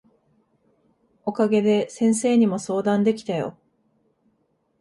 [1.27, 3.55] お陰で先生にも相談できたよ。